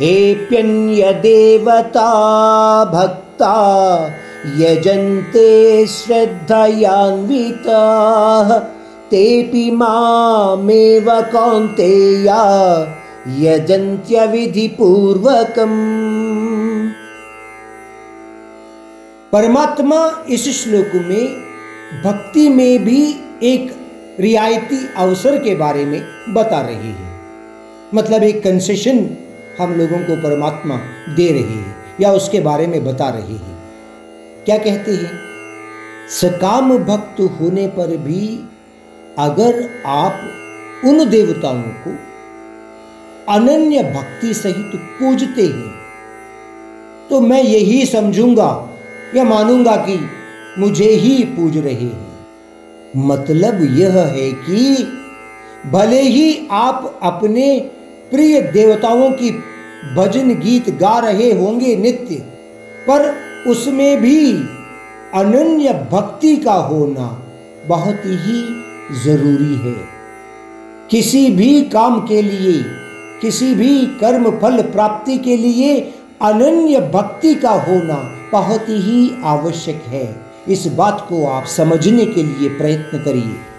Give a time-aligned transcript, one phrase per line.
[1.22, 2.10] देवता
[2.92, 3.54] भक्ता
[4.58, 5.48] यजन्ते
[5.86, 6.58] श्रद्धयान्विताः
[9.10, 12.42] तेऽपि मामेव कौन्तेया
[13.40, 15.78] यजन्त्यविधिपूर्वकम्
[19.32, 20.00] परमात्मा
[20.30, 21.26] इस श्लोक में
[22.04, 23.00] भक्ति में भी
[23.44, 23.74] एक
[24.20, 26.00] रियायती अवसर के बारे में
[26.34, 27.06] बता रही है
[27.94, 28.98] मतलब एक कंसेशन
[29.60, 30.76] हम लोगों को परमात्मा
[31.16, 33.56] दे रही है या उसके बारे में बता रही है
[34.44, 35.10] क्या कहती है
[36.10, 38.22] सकाम भक्त होने पर भी
[39.18, 39.62] अगर
[39.86, 41.96] आप उन देवताओं को
[43.32, 45.76] अनन्य भक्ति सहित पूजते हैं
[47.10, 48.50] तो मैं यही समझूंगा
[49.14, 49.98] या मानूंगा कि
[50.58, 54.84] मुझे ही पूज रहे हैं मतलब यह है कि
[55.70, 56.48] भले ही
[56.52, 57.48] आप अपने
[58.10, 59.30] प्रिय देवताओं की
[59.96, 62.14] भजन गीत गा रहे होंगे नित्य
[62.88, 63.08] पर
[63.50, 64.18] उसमें भी
[65.14, 67.06] अनन्य भक्ति का होना
[67.66, 68.42] बहुत ही
[69.04, 69.76] जरूरी है
[70.90, 72.62] किसी भी काम के लिए
[73.20, 75.74] किसी भी कर्म फल प्राप्ति के लिए
[76.22, 77.96] अनन्य भक्ति का होना
[78.32, 80.06] बहुत ही आवश्यक है
[80.48, 83.36] इस बात को आप समझने के लिए प्रयत्न करिए